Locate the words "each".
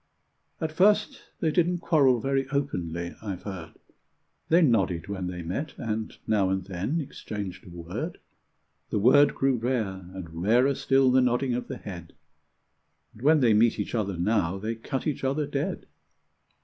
13.79-13.93, 15.05-15.23